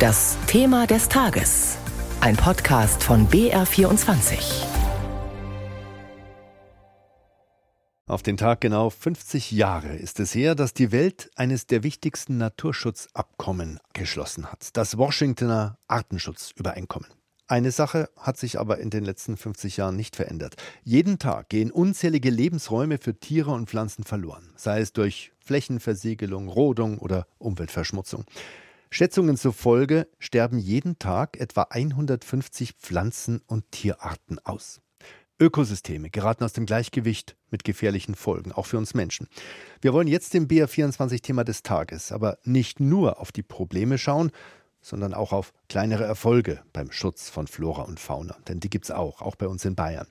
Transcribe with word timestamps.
Das 0.00 0.38
Thema 0.46 0.86
des 0.86 1.10
Tages. 1.10 1.76
Ein 2.22 2.34
Podcast 2.34 3.04
von 3.04 3.28
BR24. 3.28 4.64
Auf 8.06 8.22
den 8.22 8.38
Tag 8.38 8.62
genau 8.62 8.88
50 8.88 9.52
Jahre 9.52 9.94
ist 9.94 10.18
es 10.18 10.34
her, 10.34 10.54
dass 10.54 10.72
die 10.72 10.90
Welt 10.90 11.30
eines 11.36 11.66
der 11.66 11.82
wichtigsten 11.82 12.38
Naturschutzabkommen 12.38 13.78
geschlossen 13.92 14.50
hat, 14.50 14.70
das 14.72 14.96
Washingtoner 14.96 15.76
Artenschutzübereinkommen. 15.86 17.10
Eine 17.46 17.70
Sache 17.70 18.08
hat 18.16 18.38
sich 18.38 18.58
aber 18.58 18.78
in 18.78 18.88
den 18.88 19.04
letzten 19.04 19.36
50 19.36 19.76
Jahren 19.76 19.96
nicht 19.96 20.16
verändert. 20.16 20.56
Jeden 20.82 21.18
Tag 21.18 21.50
gehen 21.50 21.70
unzählige 21.70 22.30
Lebensräume 22.30 22.96
für 22.96 23.20
Tiere 23.20 23.50
und 23.50 23.68
Pflanzen 23.68 24.04
verloren, 24.04 24.48
sei 24.56 24.80
es 24.80 24.94
durch 24.94 25.32
Flächenversiegelung, 25.44 26.48
Rodung 26.48 26.96
oder 27.00 27.26
Umweltverschmutzung. 27.36 28.24
Schätzungen 28.90 29.36
zufolge 29.36 30.08
sterben 30.18 30.58
jeden 30.58 30.98
Tag 30.98 31.38
etwa 31.38 31.62
150 31.70 32.72
Pflanzen- 32.72 33.40
und 33.46 33.70
Tierarten 33.70 34.38
aus. 34.40 34.80
Ökosysteme 35.38 36.10
geraten 36.10 36.44
aus 36.44 36.52
dem 36.52 36.66
Gleichgewicht 36.66 37.36
mit 37.50 37.64
gefährlichen 37.64 38.14
Folgen, 38.14 38.52
auch 38.52 38.66
für 38.66 38.76
uns 38.76 38.92
Menschen. 38.92 39.28
Wir 39.80 39.94
wollen 39.94 40.08
jetzt 40.08 40.34
im 40.34 40.48
BR24-Thema 40.48 41.44
des 41.44 41.62
Tages 41.62 42.12
aber 42.12 42.38
nicht 42.44 42.78
nur 42.78 43.20
auf 43.20 43.32
die 43.32 43.42
Probleme 43.42 43.96
schauen, 43.96 44.32
sondern 44.82 45.14
auch 45.14 45.32
auf 45.32 45.52
kleinere 45.68 46.04
Erfolge 46.04 46.60
beim 46.72 46.90
Schutz 46.90 47.30
von 47.30 47.46
Flora 47.46 47.82
und 47.82 48.00
Fauna. 48.00 48.36
Denn 48.48 48.60
die 48.60 48.70
gibt 48.70 48.86
es 48.86 48.90
auch, 48.90 49.22
auch 49.22 49.36
bei 49.36 49.46
uns 49.46 49.64
in 49.64 49.76
Bayern. 49.76 50.08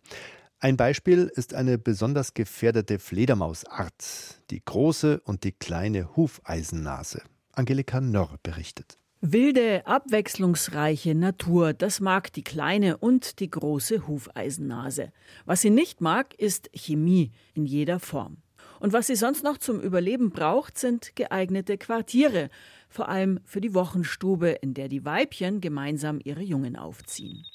Ein 0.59 0.77
Beispiel 0.77 1.31
ist 1.35 1.53
eine 1.53 1.77
besonders 1.77 2.33
gefährdete 2.33 2.97
Fledermausart, 2.99 4.41
die 4.49 4.63
große 4.63 5.21
und 5.21 5.43
die 5.43 5.53
kleine 5.53 6.15
Hufeisennase. 6.15 7.21
Angelika 7.53 8.01
Nörr 8.01 8.37
berichtet. 8.43 8.97
Wilde, 9.21 9.85
abwechslungsreiche 9.85 11.13
Natur, 11.13 11.73
das 11.73 11.99
mag 11.99 12.31
die 12.31 12.43
kleine 12.43 12.97
und 12.97 13.41
die 13.41 13.49
große 13.49 14.07
Hufeisennase. 14.07 15.11
Was 15.45 15.61
sie 15.61 15.69
nicht 15.69 15.99
mag, 15.99 16.33
ist 16.35 16.69
Chemie 16.73 17.31
in 17.53 17.65
jeder 17.65 17.99
Form. 17.99 18.37
Und 18.79 18.93
was 18.93 19.07
sie 19.07 19.15
sonst 19.15 19.43
noch 19.43 19.57
zum 19.57 19.81
Überleben 19.81 20.29
braucht, 20.29 20.77
sind 20.77 21.17
geeignete 21.17 21.77
Quartiere, 21.77 22.49
vor 22.87 23.09
allem 23.09 23.41
für 23.43 23.59
die 23.59 23.73
Wochenstube, 23.73 24.51
in 24.51 24.73
der 24.73 24.87
die 24.87 25.03
Weibchen 25.03 25.59
gemeinsam 25.59 26.21
ihre 26.23 26.41
Jungen 26.41 26.77
aufziehen. 26.77 27.45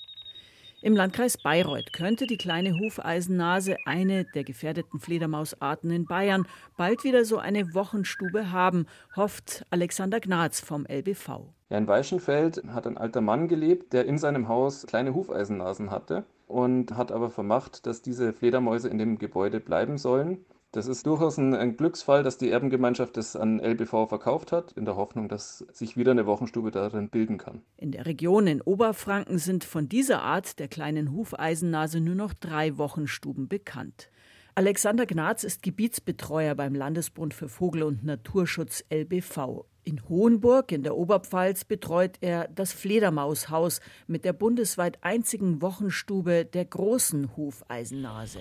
Im 0.85 0.95
Landkreis 0.95 1.39
Bayreuth 1.39 1.95
könnte 1.95 2.27
die 2.27 2.37
kleine 2.37 2.79
Hufeisennase, 2.79 3.79
eine 3.87 4.27
der 4.35 4.45
gefährdeten 4.45 5.01
Fledermausarten 5.01 5.91
in 5.91 6.05
Bayern, 6.05 6.47
bald 6.77 7.05
wieder 7.05 7.25
so 7.25 7.39
eine 7.39 7.73
Wochenstube 7.73 8.53
haben, 8.53 8.85
hofft 9.17 9.65
Alexander 9.71 10.21
Gnaz 10.21 10.61
vom 10.61 10.85
LBV. 10.85 11.55
Ja, 11.71 11.79
in 11.79 11.89
Weichenfeld 11.89 12.63
hat 12.69 12.87
ein 12.87 12.99
alter 12.99 13.23
Mann 13.23 13.49
gelebt, 13.49 13.95
der 13.95 14.05
in 14.05 14.19
seinem 14.19 14.47
Haus 14.49 14.87
kleine 14.87 15.15
Hufeisennasen 15.15 15.91
hatte 15.91 16.25
und 16.49 16.95
hat 16.95 17.13
aber 17.13 17.31
vermacht, 17.31 17.87
dass 17.87 18.03
diese 18.03 18.35
Fledermäuse 18.35 18.91
in 18.91 18.99
dem 18.99 19.17
Gebäude 19.17 19.61
bleiben 19.61 19.97
sollen. 19.97 20.45
Das 20.75 20.89
ist 20.89 21.07
durchaus 21.07 21.39
ein, 21.39 21.55
ein, 21.55 21.77
Glücksfall, 21.77 22.25
dass 22.25 22.37
die 22.37 22.51
Erbengemeinschaft 22.51 23.17
das 23.17 23.37
an 23.37 23.61
LBV 23.61 24.09
verkauft 24.09 24.51
hat, 24.51 24.73
in 24.73 24.85
der 24.85 24.97
Hoffnung, 24.97 25.29
dass 25.29 25.59
sich 25.73 25.97
wieder 25.97 26.11
eine 26.11 26.27
Wochenstube 26.27 26.73
darin 26.73 27.11
bilden 27.11 27.39
kann. 27.39 27.63
In 27.77 27.93
der 27.93 28.07
Region 28.07 28.49
in 28.49 28.61
Oberfranken 28.61 29.39
sind 29.39 29.63
von 29.63 29.89
dieser 29.89 30.23
Art 30.23 30.59
der 30.59 30.67
kleinen 30.67 31.13
Hufeisennase 31.13 32.01
nur 32.01 32.17
noch 32.17 32.35
drei 32.35 32.77
Wochenstuben 32.77 33.47
bekannt. 33.47 34.11
Alexander 34.57 35.07
Gnaz 35.07 35.45
ist 35.45 35.63
Gebietsbetreuer 35.63 36.57
beim 36.57 36.75
Landesbund 36.75 37.35
für 37.35 37.49
Vogel- 37.49 37.85
und 37.85 38.03
Naturschutz 38.03 38.85
LBV. 38.93 39.67
In 39.85 40.09
Hohenburg 40.09 40.73
in 40.73 40.83
der 40.83 40.97
Oberpfalz 40.97 41.65
betreut 41.65 42.17
er 42.21 42.49
das 42.49 42.73
Fledermaushaus 42.73 43.81
mit 44.09 44.25
der 44.25 44.33
bundesweit 44.33 44.99
einzigen 45.05 45.63
Wochenstube 45.63 46.45
der 46.45 46.65
großen 46.65 47.37
Hufeisennase. 47.37 48.41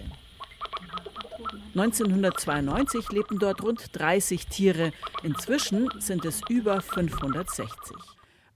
1992 1.76 3.12
lebten 3.12 3.40
dort 3.40 3.64
rund 3.64 3.90
30 3.94 4.48
Tiere, 4.48 4.92
inzwischen 5.24 5.90
sind 6.00 6.26
es 6.26 6.42
über 6.50 6.82
560. 6.82 7.68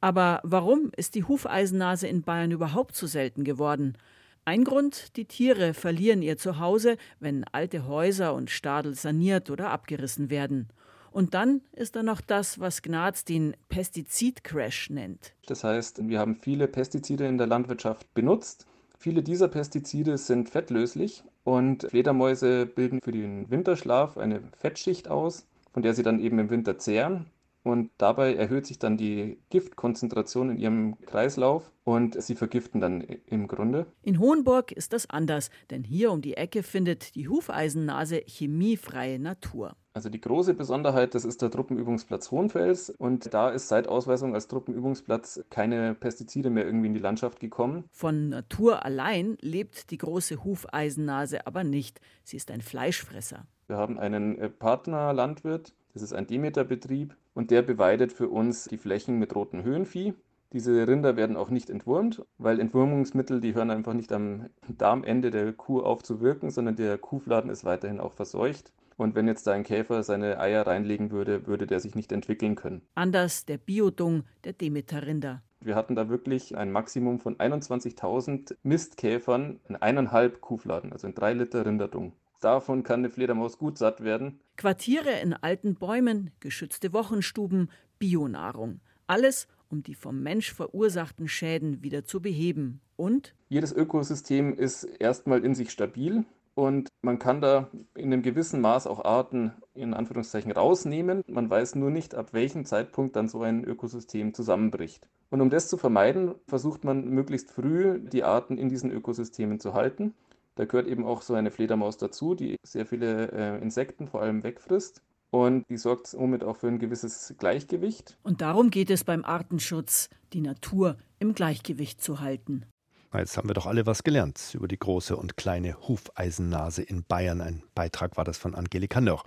Aber 0.01 0.41
warum 0.43 0.91
ist 0.95 1.15
die 1.15 1.23
Hufeisennase 1.23 2.07
in 2.07 2.21
Bayern 2.21 2.51
überhaupt 2.51 2.95
so 2.95 3.07
selten 3.07 3.43
geworden? 3.43 3.97
Ein 4.45 4.63
Grund, 4.63 5.17
die 5.17 5.25
Tiere 5.25 5.73
verlieren 5.73 6.21
ihr 6.21 6.37
Zuhause, 6.37 6.97
wenn 7.19 7.43
alte 7.51 7.87
Häuser 7.87 8.33
und 8.33 8.49
Stadel 8.49 8.95
saniert 8.95 9.49
oder 9.49 9.71
abgerissen 9.71 10.29
werden. 10.29 10.69
Und 11.11 11.33
dann 11.33 11.61
ist 11.73 11.95
da 11.95 12.03
noch 12.03 12.21
das, 12.21 12.59
was 12.59 12.81
Gnaz 12.81 13.25
den 13.25 13.55
Pestizidcrash 13.69 14.89
nennt. 14.91 15.33
Das 15.47 15.63
heißt, 15.63 16.07
wir 16.07 16.19
haben 16.19 16.35
viele 16.35 16.67
Pestizide 16.67 17.27
in 17.27 17.37
der 17.37 17.47
Landwirtschaft 17.47 18.13
benutzt. 18.13 18.67
Viele 18.99 19.23
dieser 19.23 19.47
Pestizide 19.47 20.17
sind 20.17 20.49
fettlöslich 20.49 21.23
und 21.47 21.87
Fledermäuse 21.89 22.65
bilden 22.65 22.99
für 22.99 23.13
den 23.13 23.49
Winterschlaf 23.49 24.17
eine 24.17 24.41
Fettschicht 24.57 25.07
aus, 25.07 25.47
von 25.71 25.81
der 25.81 25.93
sie 25.93 26.03
dann 26.03 26.19
eben 26.19 26.39
im 26.39 26.49
Winter 26.49 26.77
zehren. 26.77 27.27
Und 27.67 27.91
dabei 27.97 28.33
erhöht 28.33 28.65
sich 28.65 28.79
dann 28.79 28.95
die 28.95 29.39
Giftkonzentration 29.49 30.51
in 30.51 30.57
ihrem 30.57 31.01
Kreislauf 31.01 31.69
und 31.83 32.21
sie 32.21 32.35
vergiften 32.35 32.79
dann 32.79 33.01
im 33.01 33.49
Grunde. 33.49 33.87
In 34.03 34.19
Hohenburg 34.19 34.71
ist 34.71 34.93
das 34.93 35.09
anders, 35.09 35.49
denn 35.69 35.83
hier 35.83 36.13
um 36.13 36.21
die 36.21 36.37
Ecke 36.37 36.63
findet 36.63 37.15
die 37.15 37.27
Hufeisennase 37.27 38.23
chemiefreie 38.25 39.19
Natur. 39.19 39.75
Also 39.93 40.07
die 40.09 40.21
große 40.21 40.53
Besonderheit, 40.53 41.13
das 41.13 41.25
ist 41.25 41.41
der 41.41 41.51
Truppenübungsplatz 41.51 42.31
Hohenfels 42.31 42.89
und 42.89 43.33
da 43.33 43.49
ist 43.49 43.67
seit 43.67 43.89
Ausweisung 43.89 44.33
als 44.33 44.47
Truppenübungsplatz 44.47 45.43
keine 45.49 45.93
Pestizide 45.93 46.49
mehr 46.49 46.65
irgendwie 46.65 46.87
in 46.87 46.93
die 46.93 47.01
Landschaft 47.01 47.41
gekommen. 47.41 47.83
Von 47.91 48.29
Natur 48.29 48.85
allein 48.85 49.37
lebt 49.41 49.91
die 49.91 49.97
große 49.97 50.45
Hufeisennase 50.45 51.45
aber 51.45 51.65
nicht. 51.65 51.99
Sie 52.23 52.37
ist 52.37 52.49
ein 52.49 52.61
Fleischfresser. 52.61 53.45
Wir 53.67 53.75
haben 53.75 53.99
einen 53.99 54.39
äh, 54.39 54.49
Partnerlandwirt, 54.49 55.73
das 55.93 56.01
ist 56.01 56.13
ein 56.13 56.25
Demeterbetrieb 56.25 57.17
und 57.33 57.51
der 57.51 57.61
beweidet 57.61 58.13
für 58.13 58.29
uns 58.29 58.63
die 58.63 58.77
Flächen 58.77 59.19
mit 59.19 59.35
rotem 59.35 59.63
Höhenvieh. 59.63 60.13
Diese 60.53 60.87
Rinder 60.87 61.17
werden 61.17 61.35
auch 61.35 61.49
nicht 61.49 61.69
entwurmt, 61.69 62.23
weil 62.37 62.61
Entwurmungsmittel, 62.61 63.41
die 63.41 63.53
hören 63.53 63.69
einfach 63.69 63.93
nicht 63.93 64.13
am 64.13 64.49
Darmende 64.69 65.31
der 65.31 65.51
Kuh 65.51 65.81
auf 65.81 66.01
zu 66.01 66.21
wirken, 66.21 66.49
sondern 66.49 66.77
der 66.77 66.97
Kuhfladen 66.97 67.49
ist 67.49 67.65
weiterhin 67.65 67.99
auch 67.99 68.13
verseucht. 68.13 68.71
Und 68.95 69.15
wenn 69.15 69.27
jetzt 69.27 69.45
da 69.45 69.51
ein 69.51 69.63
Käfer 69.63 70.01
seine 70.01 70.39
Eier 70.39 70.65
reinlegen 70.65 71.11
würde, 71.11 71.45
würde 71.45 71.67
der 71.67 71.81
sich 71.81 71.93
nicht 71.93 72.13
entwickeln 72.13 72.55
können. 72.55 72.81
Anders 72.95 73.45
der 73.45 73.57
Biodung 73.57 74.23
der 74.45 74.53
Demeterrinder. 74.53 75.43
Wir 75.59 75.75
hatten 75.75 75.95
da 75.95 76.07
wirklich 76.07 76.55
ein 76.55 76.71
Maximum 76.71 77.19
von 77.19 77.35
21.000 77.35 78.55
Mistkäfern 78.63 79.59
in 79.67 79.75
eineinhalb 79.75 80.39
Kuhfladen, 80.39 80.93
also 80.93 81.05
in 81.05 81.15
drei 81.15 81.33
Liter 81.33 81.65
Rinderdung. 81.65 82.13
Davon 82.39 82.83
kann 82.83 82.99
eine 82.99 83.09
Fledermaus 83.09 83.57
gut 83.57 83.77
satt 83.77 84.03
werden. 84.03 84.39
Quartiere 84.57 85.19
in 85.21 85.33
alten 85.33 85.75
Bäumen, 85.75 86.31
geschützte 86.39 86.93
Wochenstuben, 86.93 87.69
Bionahrung. 87.99 88.79
Alles, 89.07 89.47
um 89.69 89.83
die 89.83 89.95
vom 89.95 90.21
Mensch 90.21 90.53
verursachten 90.53 91.27
Schäden 91.27 91.81
wieder 91.83 92.05
zu 92.05 92.21
beheben. 92.21 92.81
Und? 92.95 93.33
Jedes 93.49 93.73
Ökosystem 93.73 94.53
ist 94.53 94.83
erstmal 94.83 95.43
in 95.43 95.55
sich 95.55 95.71
stabil. 95.71 96.25
Und 96.57 96.89
man 97.03 97.19
kann 97.19 97.39
da 97.39 97.69
in 97.93 98.11
einem 98.11 98.23
gewissen 98.23 98.61
Maß 98.61 98.87
auch 98.87 99.05
Arten 99.05 99.53
in 99.75 99.93
Anführungszeichen 99.93 100.51
rausnehmen. 100.51 101.23
Man 101.27 101.47
weiß 101.47 101.75
nur 101.75 101.91
nicht, 101.91 102.15
ab 102.15 102.33
welchem 102.33 102.65
Zeitpunkt 102.65 103.15
dann 103.15 103.27
so 103.27 103.43
ein 103.43 103.63
Ökosystem 103.63 104.33
zusammenbricht. 104.33 105.07
Und 105.29 105.41
um 105.41 105.51
das 105.51 105.67
zu 105.67 105.77
vermeiden, 105.77 106.33
versucht 106.47 106.83
man 106.83 107.09
möglichst 107.09 107.51
früh 107.51 107.99
die 107.99 108.23
Arten 108.23 108.57
in 108.57 108.69
diesen 108.69 108.89
Ökosystemen 108.89 109.59
zu 109.59 109.75
halten. 109.75 110.15
Da 110.57 110.65
gehört 110.65 110.87
eben 110.87 111.05
auch 111.05 111.21
so 111.21 111.35
eine 111.35 111.51
Fledermaus 111.51 111.97
dazu, 111.97 112.33
die 112.33 112.57
sehr 112.63 112.87
viele 112.87 113.31
äh, 113.31 113.61
Insekten 113.61 114.07
vor 114.07 114.21
allem 114.21 114.43
wegfrisst. 114.43 115.03
Und 115.29 115.69
die 115.69 115.77
sorgt 115.77 116.07
somit 116.07 116.43
auch 116.43 116.57
für 116.57 116.67
ein 116.67 116.79
gewisses 116.79 117.35
Gleichgewicht. 117.37 118.17
Und 118.23 118.41
darum 118.41 118.71
geht 118.71 118.89
es 118.89 119.03
beim 119.03 119.23
Artenschutz, 119.23 120.09
die 120.33 120.41
Natur 120.41 120.97
im 121.19 121.35
Gleichgewicht 121.35 122.01
zu 122.01 122.21
halten. 122.21 122.65
Jetzt 123.13 123.37
haben 123.37 123.49
wir 123.49 123.53
doch 123.53 123.67
alle 123.67 123.85
was 123.85 124.03
gelernt 124.03 124.53
über 124.53 124.67
die 124.67 124.79
große 124.79 125.15
und 125.15 125.37
kleine 125.37 125.87
Hufeisennase 125.87 126.81
in 126.81 127.03
Bayern. 127.03 127.41
Ein 127.41 127.63
Beitrag 127.75 128.17
war 128.17 128.23
das 128.23 128.37
von 128.37 128.55
Angelika 128.55 128.99
Nörr. 128.99 129.23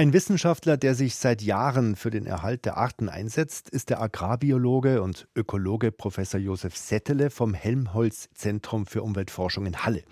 Ein 0.00 0.14
Wissenschaftler, 0.14 0.78
der 0.78 0.94
sich 0.94 1.16
seit 1.16 1.42
Jahren 1.42 1.94
für 1.94 2.08
den 2.08 2.24
Erhalt 2.24 2.64
der 2.64 2.78
Arten 2.78 3.10
einsetzt, 3.10 3.68
ist 3.68 3.90
der 3.90 4.00
Agrarbiologe 4.00 5.02
und 5.02 5.28
Ökologe 5.36 5.92
Professor 5.92 6.40
Josef 6.40 6.74
Settele 6.74 7.28
vom 7.28 7.52
Helmholtz 7.52 8.30
Zentrum 8.32 8.86
für 8.86 9.02
Umweltforschung 9.02 9.66
in 9.66 9.84
Halle. 9.84 10.02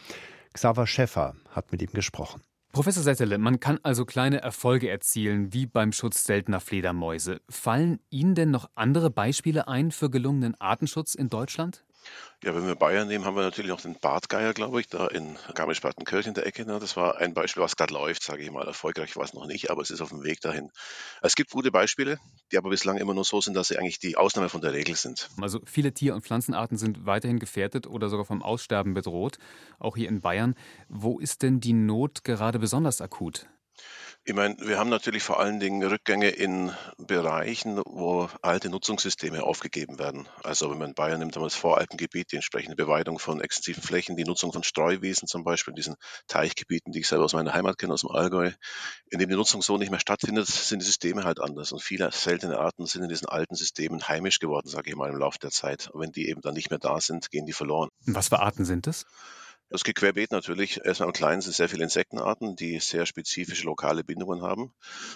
Xaver 0.52 0.86
Schäffer 0.86 1.36
hat 1.48 1.72
mit 1.72 1.80
ihm 1.80 1.90
gesprochen. 1.94 2.42
Professor 2.70 3.02
Settele, 3.02 3.38
man 3.38 3.60
kann 3.60 3.78
also 3.82 4.04
kleine 4.04 4.42
Erfolge 4.42 4.90
erzielen, 4.90 5.54
wie 5.54 5.64
beim 5.64 5.92
Schutz 5.92 6.24
seltener 6.24 6.60
Fledermäuse. 6.60 7.40
Fallen 7.48 7.98
Ihnen 8.10 8.34
denn 8.34 8.50
noch 8.50 8.68
andere 8.74 9.08
Beispiele 9.08 9.68
ein 9.68 9.90
für 9.90 10.10
gelungenen 10.10 10.54
Artenschutz 10.60 11.14
in 11.14 11.30
Deutschland? 11.30 11.86
Ja, 12.44 12.54
wenn 12.54 12.68
wir 12.68 12.76
Bayern 12.76 13.08
nehmen, 13.08 13.24
haben 13.24 13.34
wir 13.34 13.42
natürlich 13.42 13.70
noch 13.70 13.80
den 13.80 13.98
Bartgeier, 13.98 14.54
glaube 14.54 14.80
ich, 14.80 14.86
da 14.86 15.08
in 15.08 15.36
Garmisch-Partenkirchen 15.54 16.30
in 16.30 16.34
der 16.34 16.46
Ecke. 16.46 16.64
Ne? 16.64 16.78
Das 16.78 16.96
war 16.96 17.18
ein 17.18 17.34
Beispiel, 17.34 17.64
was 17.64 17.74
gerade 17.74 17.92
läuft, 17.92 18.22
sage 18.22 18.44
ich 18.44 18.50
mal. 18.52 18.64
Erfolgreich 18.64 19.16
war 19.16 19.24
es 19.24 19.34
noch 19.34 19.46
nicht, 19.46 19.72
aber 19.72 19.82
es 19.82 19.90
ist 19.90 20.00
auf 20.00 20.10
dem 20.10 20.22
Weg 20.22 20.40
dahin. 20.40 20.70
Es 21.20 21.34
gibt 21.34 21.50
gute 21.50 21.72
Beispiele, 21.72 22.18
die 22.52 22.58
aber 22.58 22.70
bislang 22.70 22.96
immer 22.96 23.12
nur 23.12 23.24
so 23.24 23.40
sind, 23.40 23.54
dass 23.54 23.68
sie 23.68 23.78
eigentlich 23.78 23.98
die 23.98 24.16
Ausnahme 24.16 24.48
von 24.48 24.60
der 24.60 24.72
Regel 24.72 24.94
sind. 24.94 25.28
Also 25.40 25.58
viele 25.64 25.92
Tier- 25.92 26.14
und 26.14 26.24
Pflanzenarten 26.24 26.78
sind 26.78 27.06
weiterhin 27.06 27.40
gefährdet 27.40 27.88
oder 27.88 28.08
sogar 28.08 28.24
vom 28.24 28.40
Aussterben 28.40 28.94
bedroht, 28.94 29.38
auch 29.80 29.96
hier 29.96 30.08
in 30.08 30.20
Bayern. 30.20 30.54
Wo 30.88 31.18
ist 31.18 31.42
denn 31.42 31.58
die 31.58 31.72
Not 31.72 32.22
gerade 32.22 32.60
besonders 32.60 33.00
akut? 33.00 33.46
Ich 34.24 34.34
meine, 34.34 34.56
wir 34.58 34.78
haben 34.78 34.90
natürlich 34.90 35.22
vor 35.22 35.40
allen 35.40 35.58
Dingen 35.58 35.82
Rückgänge 35.82 36.28
in 36.28 36.70
Bereichen, 36.98 37.80
wo 37.86 38.28
alte 38.42 38.68
Nutzungssysteme 38.68 39.42
aufgegeben 39.42 39.98
werden. 39.98 40.28
Also 40.44 40.70
wenn 40.70 40.76
man 40.76 40.92
Bayern 40.92 41.20
nimmt, 41.20 41.34
haben 41.34 41.42
wir 41.42 41.46
das 41.46 41.54
Voralpengebiet, 41.54 42.30
die 42.32 42.36
entsprechende 42.36 42.76
Beweidung 42.76 43.18
von 43.18 43.40
extensiven 43.40 43.82
Flächen, 43.82 44.16
die 44.16 44.24
Nutzung 44.24 44.52
von 44.52 44.64
Streuwiesen 44.64 45.28
zum 45.28 45.44
Beispiel, 45.44 45.72
in 45.72 45.76
diesen 45.76 45.94
Teichgebieten, 46.26 46.92
die 46.92 47.00
ich 47.00 47.08
selber 47.08 47.24
aus 47.24 47.32
meiner 47.32 47.54
Heimat 47.54 47.78
kenne, 47.78 47.94
aus 47.94 48.02
dem 48.02 48.10
Allgäu. 48.10 48.50
In 49.10 49.18
dem 49.18 49.30
die 49.30 49.36
Nutzung 49.36 49.62
so 49.62 49.78
nicht 49.78 49.90
mehr 49.90 50.00
stattfindet, 50.00 50.46
sind 50.46 50.82
die 50.82 50.86
Systeme 50.86 51.24
halt 51.24 51.40
anders. 51.40 51.72
Und 51.72 51.82
viele 51.82 52.12
seltene 52.12 52.58
Arten 52.58 52.84
sind 52.84 53.02
in 53.02 53.08
diesen 53.08 53.28
alten 53.28 53.54
Systemen 53.54 54.08
heimisch 54.08 54.40
geworden, 54.40 54.68
sage 54.68 54.90
ich 54.90 54.96
mal, 54.96 55.08
im 55.08 55.16
Laufe 55.16 55.38
der 55.38 55.50
Zeit. 55.50 55.88
Und 55.88 56.02
wenn 56.02 56.12
die 56.12 56.28
eben 56.28 56.42
dann 56.42 56.52
nicht 56.52 56.68
mehr 56.68 56.78
da 56.78 57.00
sind, 57.00 57.30
gehen 57.30 57.46
die 57.46 57.54
verloren. 57.54 57.88
Was 58.04 58.28
für 58.28 58.40
Arten 58.40 58.66
sind 58.66 58.86
das? 58.86 59.06
Das 59.70 59.84
geht 59.84 59.96
querbeet 59.96 60.32
natürlich. 60.32 60.80
Erstmal 60.82 61.10
am 61.10 61.40
sind 61.42 61.54
sehr 61.54 61.68
viele 61.68 61.84
Insektenarten, 61.84 62.56
die 62.56 62.80
sehr 62.80 63.04
spezifische 63.04 63.66
lokale 63.66 64.02
Bindungen 64.02 64.42
haben. 64.42 64.72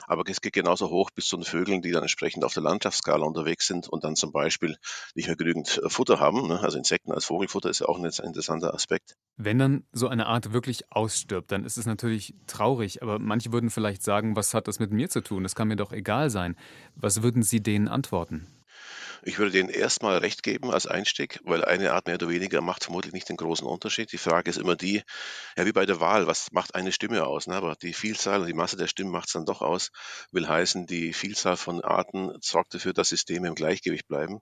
Aber 0.06 0.24
es 0.28 0.42
geht 0.42 0.52
genauso 0.52 0.90
hoch 0.90 1.10
bis 1.10 1.26
zu 1.26 1.36
den 1.36 1.44
Vögeln, 1.44 1.80
die 1.80 1.90
dann 1.90 2.02
entsprechend 2.02 2.44
auf 2.44 2.52
der 2.52 2.62
Landschaftsskala 2.62 3.24
unterwegs 3.24 3.66
sind 3.66 3.88
und 3.88 4.04
dann 4.04 4.14
zum 4.14 4.30
Beispiel 4.30 4.76
nicht 5.14 5.26
mehr 5.26 5.36
genügend 5.36 5.80
äh, 5.82 5.88
Futter 5.88 6.20
haben. 6.20 6.48
Ne? 6.48 6.60
Also 6.60 6.76
Insekten 6.76 7.12
als 7.12 7.24
Vogelfutter 7.24 7.70
ist 7.70 7.80
ja 7.80 7.86
auch 7.86 7.98
ein 7.98 8.04
interessanter 8.04 8.74
Aspekt. 8.74 9.16
Wenn 9.36 9.58
dann 9.58 9.84
so 9.92 10.08
eine 10.08 10.26
Art 10.26 10.52
wirklich 10.52 10.92
ausstirbt, 10.92 11.50
dann 11.50 11.64
ist 11.64 11.78
es 11.78 11.86
natürlich 11.86 12.34
traurig. 12.46 13.02
Aber 13.02 13.18
manche 13.18 13.52
würden 13.52 13.70
vielleicht 13.70 14.02
sagen, 14.02 14.36
was 14.36 14.52
hat 14.52 14.68
das 14.68 14.78
mit 14.78 14.92
mir 14.92 15.08
zu 15.08 15.22
tun? 15.22 15.44
Das 15.44 15.54
kann 15.54 15.68
mir 15.68 15.76
doch 15.76 15.92
egal 15.92 16.28
sein. 16.28 16.56
Was 16.94 17.22
würden 17.22 17.42
Sie 17.42 17.62
denen 17.62 17.88
antworten? 17.88 18.46
Ich 19.24 19.38
würde 19.38 19.52
denen 19.52 19.68
erstmal 19.68 20.18
recht 20.18 20.42
geben 20.42 20.72
als 20.72 20.88
Einstieg, 20.88 21.38
weil 21.44 21.64
eine 21.64 21.92
Art 21.92 22.06
mehr 22.06 22.16
oder 22.16 22.28
weniger 22.28 22.60
macht 22.60 22.82
vermutlich 22.82 23.12
nicht 23.12 23.28
den 23.28 23.36
großen 23.36 23.64
Unterschied. 23.64 24.10
Die 24.10 24.18
Frage 24.18 24.50
ist 24.50 24.56
immer 24.56 24.74
die, 24.74 25.04
ja, 25.56 25.64
wie 25.64 25.70
bei 25.70 25.86
der 25.86 26.00
Wahl, 26.00 26.26
was 26.26 26.50
macht 26.50 26.74
eine 26.74 26.90
Stimme 26.90 27.24
aus? 27.24 27.46
Ne? 27.46 27.54
Aber 27.54 27.76
die 27.76 27.92
Vielzahl 27.92 28.40
und 28.40 28.48
die 28.48 28.52
Masse 28.52 28.76
der 28.76 28.88
Stimmen 28.88 29.12
macht 29.12 29.28
es 29.28 29.34
dann 29.34 29.46
doch 29.46 29.62
aus, 29.62 29.92
will 30.32 30.48
heißen, 30.48 30.86
die 30.86 31.12
Vielzahl 31.12 31.56
von 31.56 31.84
Arten 31.84 32.36
sorgt 32.40 32.74
dafür, 32.74 32.94
dass 32.94 33.10
Systeme 33.10 33.46
im 33.46 33.54
Gleichgewicht 33.54 34.08
bleiben. 34.08 34.40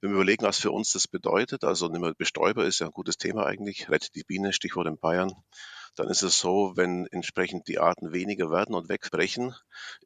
Wenn 0.00 0.12
wir 0.12 0.16
überlegen, 0.16 0.46
was 0.46 0.60
für 0.60 0.70
uns 0.70 0.92
das 0.92 1.08
bedeutet, 1.08 1.62
also 1.62 1.88
nehmen 1.88 2.04
wir 2.04 2.14
Bestäuber 2.14 2.64
ist 2.64 2.78
ja 2.78 2.86
ein 2.86 2.92
gutes 2.92 3.18
Thema 3.18 3.44
eigentlich, 3.44 3.90
rettet 3.90 4.14
die 4.14 4.24
Biene, 4.24 4.54
Stichwort 4.54 4.86
in 4.86 4.98
Bayern, 4.98 5.32
dann 5.94 6.08
ist 6.08 6.22
es 6.22 6.38
so, 6.38 6.72
wenn 6.74 7.06
entsprechend 7.10 7.68
die 7.68 7.78
Arten 7.78 8.12
weniger 8.12 8.50
werden 8.50 8.74
und 8.74 8.88
wegbrechen, 8.88 9.54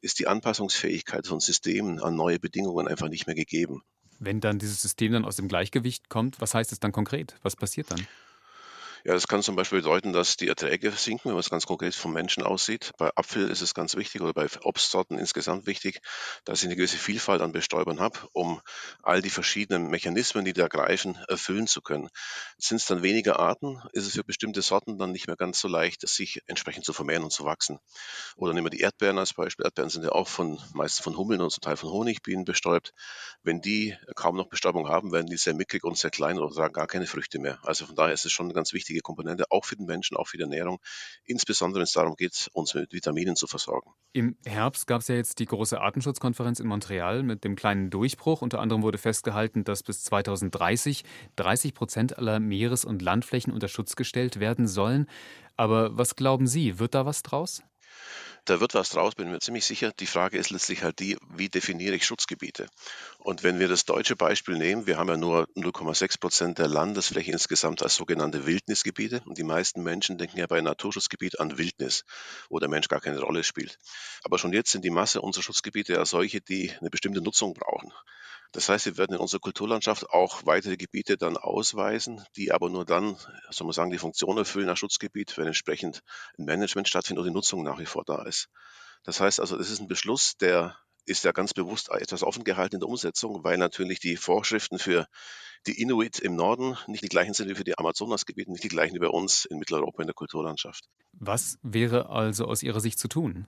ist 0.01 0.19
die 0.19 0.27
Anpassungsfähigkeit 0.27 1.27
von 1.27 1.39
Systemen 1.39 2.01
an 2.01 2.15
neue 2.15 2.39
Bedingungen 2.39 2.89
einfach 2.89 3.07
nicht 3.07 3.27
mehr 3.27 3.35
gegeben. 3.35 3.81
Wenn 4.23 4.39
dann 4.39 4.59
dieses 4.59 4.79
System 4.79 5.13
dann 5.13 5.25
aus 5.25 5.35
dem 5.35 5.47
Gleichgewicht 5.47 6.07
kommt, 6.07 6.39
was 6.39 6.53
heißt 6.53 6.71
es 6.71 6.79
dann 6.79 6.91
konkret? 6.91 7.35
Was 7.41 7.55
passiert 7.55 7.89
dann? 7.89 8.05
Ja, 9.03 9.13
das 9.13 9.27
kann 9.27 9.41
zum 9.41 9.55
Beispiel 9.55 9.81
bedeuten, 9.81 10.13
dass 10.13 10.37
die 10.37 10.47
Erträge 10.47 10.91
sinken, 10.91 11.25
wenn 11.25 11.33
man 11.33 11.39
es 11.39 11.49
ganz 11.49 11.65
konkret 11.65 11.95
vom 11.95 12.13
Menschen 12.13 12.43
aussieht. 12.43 12.91
Bei 12.97 13.09
Apfel 13.15 13.49
ist 13.49 13.61
es 13.61 13.73
ganz 13.73 13.95
wichtig 13.95 14.21
oder 14.21 14.33
bei 14.33 14.47
Obstsorten 14.61 15.17
insgesamt 15.17 15.65
wichtig, 15.65 16.01
dass 16.45 16.59
ich 16.59 16.65
eine 16.65 16.75
gewisse 16.75 16.97
Vielfalt 16.97 17.41
an 17.41 17.51
Bestäubern 17.51 17.99
habe, 17.99 18.19
um 18.33 18.61
all 19.01 19.21
die 19.21 19.29
verschiedenen 19.31 19.89
Mechanismen, 19.89 20.45
die 20.45 20.53
da 20.53 20.67
greifen, 20.67 21.17
erfüllen 21.27 21.67
zu 21.67 21.81
können. 21.81 22.09
Sind 22.57 22.77
es 22.77 22.85
dann 22.85 23.01
weniger 23.01 23.39
Arten, 23.39 23.81
ist 23.93 24.05
es 24.05 24.13
für 24.13 24.23
bestimmte 24.23 24.61
Sorten 24.61 24.97
dann 24.97 25.11
nicht 25.11 25.27
mehr 25.27 25.35
ganz 25.35 25.59
so 25.59 25.67
leicht, 25.67 26.07
sich 26.07 26.41
entsprechend 26.45 26.85
zu 26.85 26.93
vermehren 26.93 27.23
und 27.23 27.31
zu 27.31 27.43
wachsen. 27.43 27.79
Oder 28.35 28.53
nehmen 28.53 28.65
wir 28.65 28.71
die 28.71 28.81
Erdbeeren 28.81 29.17
als 29.17 29.33
Beispiel. 29.33 29.65
Erdbeeren 29.65 29.89
sind 29.89 30.03
ja 30.03 30.11
auch 30.11 30.27
von, 30.27 30.59
meistens 30.73 31.03
von 31.03 31.17
Hummeln 31.17 31.41
und 31.41 31.51
zum 31.51 31.61
Teil 31.61 31.77
von 31.77 31.89
Honigbienen 31.89 32.45
bestäubt. 32.45 32.93
Wenn 33.43 33.61
die 33.61 33.95
kaum 34.15 34.35
noch 34.35 34.49
Bestäubung 34.49 34.87
haben, 34.87 35.11
werden 35.11 35.27
die 35.27 35.37
sehr 35.37 35.53
mickrig 35.53 35.83
und 35.83 35.97
sehr 35.97 36.11
klein 36.11 36.37
oder 36.39 36.53
tragen 36.53 36.73
gar 36.73 36.87
keine 36.87 37.07
Früchte 37.07 37.39
mehr. 37.39 37.59
Also 37.63 37.85
von 37.85 37.95
daher 37.95 38.13
ist 38.13 38.25
es 38.25 38.31
schon 38.31 38.53
ganz 38.53 38.73
wichtig, 38.73 38.90
wichtige 38.91 39.01
Komponente, 39.01 39.45
auch 39.49 39.65
für 39.65 39.75
den 39.75 39.85
Menschen, 39.85 40.17
auch 40.17 40.27
für 40.27 40.37
die 40.37 40.43
Ernährung, 40.43 40.79
insbesondere 41.23 41.79
wenn 41.79 41.83
es 41.83 41.93
darum 41.93 42.15
geht, 42.15 42.49
uns 42.53 42.73
mit 42.73 42.91
Vitaminen 42.91 43.35
zu 43.35 43.47
versorgen. 43.47 43.91
Im 44.13 44.37
Herbst 44.45 44.87
gab 44.87 45.01
es 45.01 45.07
ja 45.07 45.15
jetzt 45.15 45.39
die 45.39 45.45
große 45.45 45.79
Artenschutzkonferenz 45.79 46.59
in 46.59 46.67
Montreal 46.67 47.23
mit 47.23 47.43
dem 47.43 47.55
kleinen 47.55 47.89
Durchbruch. 47.89 48.41
Unter 48.41 48.59
anderem 48.59 48.83
wurde 48.83 48.97
festgehalten, 48.97 49.63
dass 49.63 49.83
bis 49.83 50.03
2030 50.03 51.03
30 51.35 51.73
Prozent 51.73 52.17
aller 52.17 52.39
Meeres- 52.39 52.85
und 52.85 53.01
Landflächen 53.01 53.53
unter 53.53 53.67
Schutz 53.67 53.95
gestellt 53.95 54.39
werden 54.39 54.67
sollen. 54.67 55.07
Aber 55.55 55.97
was 55.97 56.15
glauben 56.15 56.47
Sie, 56.47 56.79
wird 56.79 56.95
da 56.95 57.05
was 57.05 57.23
draus? 57.23 57.63
Da 58.45 58.59
wird 58.59 58.73
was 58.73 58.89
draus, 58.89 59.13
bin 59.13 59.29
mir 59.29 59.39
ziemlich 59.39 59.65
sicher. 59.65 59.91
Die 59.91 60.07
Frage 60.07 60.39
ist 60.39 60.49
letztlich 60.49 60.81
halt 60.81 60.97
die, 60.99 61.15
wie 61.29 61.47
definiere 61.47 61.93
ich 61.93 62.05
Schutzgebiete? 62.05 62.67
Und 63.19 63.43
wenn 63.43 63.59
wir 63.59 63.67
das 63.67 63.85
deutsche 63.85 64.15
Beispiel 64.15 64.57
nehmen, 64.57 64.87
wir 64.87 64.97
haben 64.97 65.09
ja 65.09 65.17
nur 65.17 65.47
0,6 65.55 66.19
Prozent 66.19 66.57
der 66.57 66.67
Landesfläche 66.67 67.31
insgesamt 67.31 67.83
als 67.83 67.93
sogenannte 67.93 68.47
Wildnisgebiete. 68.47 69.21
Und 69.25 69.37
die 69.37 69.43
meisten 69.43 69.83
Menschen 69.83 70.17
denken 70.17 70.39
ja 70.39 70.47
bei 70.47 70.59
Naturschutzgebiet 70.59 71.39
an 71.39 71.59
Wildnis, 71.59 72.03
wo 72.49 72.57
der 72.57 72.67
Mensch 72.69 72.87
gar 72.87 72.99
keine 72.99 73.19
Rolle 73.19 73.43
spielt. 73.43 73.77
Aber 74.23 74.39
schon 74.39 74.53
jetzt 74.53 74.71
sind 74.71 74.83
die 74.83 74.89
Masse 74.89 75.21
unserer 75.21 75.43
Schutzgebiete 75.43 75.93
ja 75.93 76.05
solche, 76.05 76.41
die 76.41 76.71
eine 76.79 76.89
bestimmte 76.89 77.21
Nutzung 77.21 77.53
brauchen. 77.53 77.93
Das 78.51 78.67
heißt, 78.67 78.85
wir 78.85 78.97
werden 78.97 79.13
in 79.13 79.21
unserer 79.21 79.39
Kulturlandschaft 79.39 80.09
auch 80.09 80.45
weitere 80.45 80.75
Gebiete 80.75 81.17
dann 81.17 81.37
ausweisen, 81.37 82.23
die 82.35 82.51
aber 82.51 82.69
nur 82.69 82.85
dann, 82.85 83.17
soll 83.49 83.65
man 83.65 83.73
sagen, 83.73 83.91
die 83.91 83.97
Funktion 83.97 84.37
erfüllen 84.37 84.67
als 84.67 84.79
Schutzgebiet, 84.79 85.37
wenn 85.37 85.47
entsprechend 85.47 86.01
ein 86.37 86.45
Management 86.45 86.87
stattfindet 86.87 87.21
und 87.21 87.29
die 87.29 87.33
Nutzung 87.33 87.63
nach 87.63 87.79
wie 87.79 87.85
vor 87.85 88.03
da 88.05 88.23
ist. 88.23 88.49
Das 89.03 89.21
heißt 89.21 89.39
also, 89.39 89.57
es 89.57 89.71
ist 89.71 89.79
ein 89.79 89.87
Beschluss, 89.87 90.35
der 90.37 90.77
ist 91.05 91.23
ja 91.23 91.31
ganz 91.31 91.53
bewusst 91.53 91.89
etwas 91.89 92.23
offen 92.23 92.43
gehalten 92.43 92.75
in 92.75 92.81
der 92.81 92.89
Umsetzung, 92.89 93.43
weil 93.43 93.57
natürlich 93.57 93.99
die 93.99 94.17
Vorschriften 94.17 94.77
für 94.77 95.07
die 95.65 95.81
Inuit 95.81 96.19
im 96.19 96.35
Norden 96.35 96.77
nicht 96.87 97.03
die 97.03 97.09
gleichen 97.09 97.33
sind 97.33 97.49
wie 97.49 97.55
für 97.55 97.63
die 97.63 97.77
Amazonasgebiete, 97.77 98.51
nicht 98.51 98.63
die 98.63 98.69
gleichen 98.69 98.95
wie 98.95 98.99
bei 98.99 99.07
uns 99.07 99.45
in 99.45 99.59
Mitteleuropa 99.59 100.01
in 100.01 100.07
der 100.07 100.13
Kulturlandschaft. 100.13 100.85
Was 101.13 101.57
wäre 101.61 102.09
also 102.09 102.45
aus 102.45 102.63
Ihrer 102.63 102.79
Sicht 102.79 102.99
zu 102.99 103.07
tun? 103.07 103.47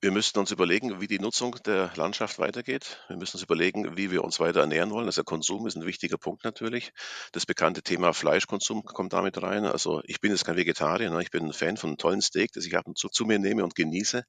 Wir 0.00 0.12
müssten 0.12 0.38
uns 0.38 0.52
überlegen, 0.52 1.00
wie 1.00 1.08
die 1.08 1.18
Nutzung 1.18 1.56
der 1.66 1.90
Landschaft 1.96 2.38
weitergeht. 2.38 3.00
Wir 3.08 3.16
müssen 3.16 3.36
uns 3.36 3.42
überlegen, 3.42 3.96
wie 3.96 4.12
wir 4.12 4.22
uns 4.22 4.38
weiter 4.38 4.60
ernähren 4.60 4.92
wollen. 4.92 5.06
Also 5.06 5.24
Konsum 5.24 5.66
ist 5.66 5.74
ein 5.74 5.86
wichtiger 5.86 6.16
Punkt 6.16 6.44
natürlich. 6.44 6.92
Das 7.32 7.46
bekannte 7.46 7.82
Thema 7.82 8.12
Fleischkonsum 8.12 8.84
kommt 8.84 9.12
damit 9.12 9.42
rein. 9.42 9.64
Also 9.64 10.00
ich 10.04 10.20
bin 10.20 10.30
jetzt 10.30 10.44
kein 10.44 10.54
Vegetarier, 10.54 11.10
ne? 11.10 11.20
ich 11.20 11.32
bin 11.32 11.46
ein 11.46 11.52
Fan 11.52 11.76
von 11.76 11.90
einem 11.90 11.96
tollen 11.96 12.22
Steak, 12.22 12.52
das 12.52 12.64
ich 12.64 12.76
ab 12.76 12.86
und 12.86 12.96
zu 12.96 13.08
zu 13.08 13.24
mir 13.24 13.40
nehme 13.40 13.64
und 13.64 13.74
genieße. 13.74 14.22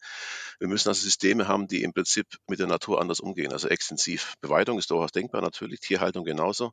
Wir 0.58 0.68
müssen 0.68 0.90
also 0.90 1.04
Systeme 1.04 1.48
haben, 1.48 1.68
die 1.68 1.84
im 1.84 1.94
Prinzip 1.94 2.26
mit 2.48 2.58
der 2.58 2.66
Natur 2.66 3.00
anders 3.00 3.20
umgehen, 3.20 3.54
also 3.54 3.68
extensiv. 3.68 4.34
Beweidung 4.42 4.80
ist 4.80 4.90
durchaus 4.90 5.12
denkbar 5.12 5.44
natürlich, 5.44 5.82
Tierhaltung 5.82 6.26
genauso, 6.26 6.72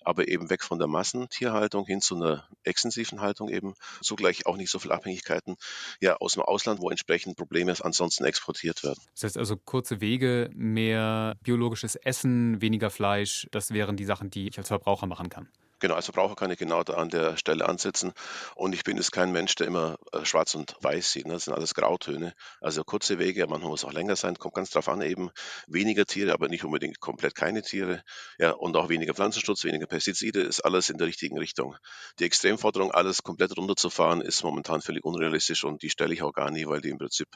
aber 0.00 0.26
eben 0.26 0.48
weg 0.48 0.64
von 0.64 0.78
der 0.78 0.88
Massentierhaltung 0.88 1.84
hin 1.84 2.00
zu 2.00 2.16
einer 2.16 2.48
extensiven 2.64 3.20
Haltung 3.20 3.50
eben. 3.50 3.74
Zugleich 4.00 4.46
auch 4.46 4.56
nicht 4.56 4.70
so 4.70 4.78
viele 4.78 4.94
Abhängigkeiten 4.94 5.56
ja, 6.00 6.16
aus 6.16 6.32
dem 6.32 6.42
Ausland, 6.42 6.80
wo 6.80 6.88
entsprechend 6.88 7.36
Probleme 7.36 7.74
ansonsten 7.82 8.24
existieren 8.24 8.37
exportiert 8.38 8.82
werden. 8.84 9.00
Das 9.14 9.24
heißt 9.24 9.38
also 9.38 9.56
kurze 9.56 10.00
Wege, 10.00 10.50
mehr 10.54 11.36
biologisches 11.42 11.96
Essen, 11.96 12.60
weniger 12.60 12.90
Fleisch, 12.90 13.48
das 13.50 13.72
wären 13.72 13.96
die 13.96 14.04
Sachen, 14.04 14.30
die 14.30 14.48
ich 14.48 14.58
als 14.58 14.68
Verbraucher 14.68 15.06
machen 15.06 15.28
kann. 15.28 15.48
Genau, 15.80 15.94
als 15.94 16.06
Verbraucher 16.06 16.34
kann 16.34 16.50
ich 16.50 16.58
genau 16.58 16.82
da 16.82 16.94
an 16.94 17.08
der 17.08 17.36
Stelle 17.36 17.68
ansetzen. 17.68 18.12
Und 18.56 18.74
ich 18.74 18.82
bin 18.82 18.96
jetzt 18.96 19.12
kein 19.12 19.30
Mensch, 19.30 19.54
der 19.54 19.68
immer 19.68 19.96
äh, 20.12 20.24
schwarz 20.24 20.56
und 20.56 20.74
weiß 20.80 21.12
sieht. 21.12 21.26
Ne? 21.28 21.34
Das 21.34 21.44
sind 21.44 21.54
alles 21.54 21.74
Grautöne. 21.74 22.34
Also 22.60 22.82
kurze 22.82 23.20
Wege, 23.20 23.46
manchmal 23.46 23.70
muss 23.70 23.84
es 23.84 23.88
auch 23.88 23.92
länger 23.92 24.16
sein, 24.16 24.36
kommt 24.40 24.54
ganz 24.54 24.70
drauf 24.70 24.88
an, 24.88 25.02
eben 25.02 25.30
weniger 25.68 26.04
Tiere, 26.04 26.32
aber 26.32 26.48
nicht 26.48 26.64
unbedingt 26.64 26.98
komplett 26.98 27.36
keine 27.36 27.62
Tiere. 27.62 28.02
Ja, 28.40 28.52
und 28.52 28.76
auch 28.76 28.88
weniger 28.88 29.14
Pflanzenschutz, 29.14 29.62
weniger 29.62 29.86
Pestizide, 29.86 30.40
ist 30.40 30.62
alles 30.62 30.90
in 30.90 30.98
der 30.98 31.06
richtigen 31.06 31.38
Richtung. 31.38 31.76
Die 32.18 32.24
Extremforderung, 32.24 32.90
alles 32.90 33.22
komplett 33.22 33.56
runterzufahren, 33.56 34.20
ist 34.20 34.42
momentan 34.42 34.80
völlig 34.80 35.04
unrealistisch 35.04 35.62
und 35.62 35.82
die 35.82 35.90
stelle 35.90 36.12
ich 36.12 36.22
auch 36.22 36.32
gar 36.32 36.50
nie, 36.50 36.66
weil 36.66 36.80
die 36.80 36.90
im 36.90 36.98
Prinzip 36.98 37.28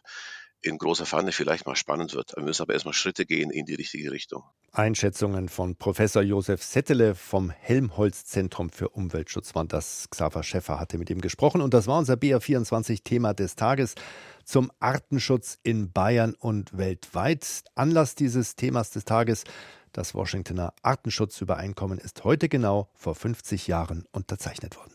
in 0.62 0.78
großer 0.78 1.06
Fahne 1.06 1.32
vielleicht 1.32 1.66
mal 1.66 1.76
spannend 1.76 2.14
wird. 2.14 2.34
Wir 2.36 2.42
müssen 2.42 2.62
aber 2.62 2.72
erstmal 2.72 2.94
Schritte 2.94 3.26
gehen 3.26 3.50
in 3.50 3.66
die 3.66 3.74
richtige 3.74 4.10
Richtung. 4.10 4.44
Einschätzungen 4.72 5.48
von 5.48 5.76
Professor 5.76 6.22
Josef 6.22 6.62
Settele 6.62 7.14
vom 7.14 7.50
Helmholtz-Zentrum 7.50 8.70
für 8.70 8.88
Umweltschutz 8.88 9.54
waren 9.54 9.68
das. 9.68 10.08
Xaver 10.10 10.42
Schäffer 10.42 10.80
hatte 10.80 10.98
mit 10.98 11.10
ihm 11.10 11.20
gesprochen 11.20 11.60
und 11.60 11.74
das 11.74 11.86
war 11.86 11.98
unser 11.98 12.14
BR24-Thema 12.14 13.34
des 13.34 13.56
Tages 13.56 13.94
zum 14.44 14.72
Artenschutz 14.80 15.58
in 15.62 15.92
Bayern 15.92 16.34
und 16.34 16.76
weltweit. 16.76 17.64
Anlass 17.74 18.14
dieses 18.14 18.56
Themas 18.56 18.90
des 18.90 19.04
Tages 19.04 19.44
das 19.92 20.14
Washingtoner 20.14 20.72
Artenschutzübereinkommen 20.80 21.98
ist 21.98 22.24
heute 22.24 22.48
genau 22.48 22.88
vor 22.94 23.14
50 23.14 23.66
Jahren 23.66 24.06
unterzeichnet 24.12 24.78
worden. 24.78 24.90